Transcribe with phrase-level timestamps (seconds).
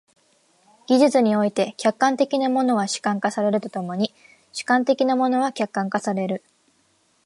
[0.87, 4.11] 技術において、客観的なものは主観化されると共に
[4.51, 6.43] 主観的なものは客観化される。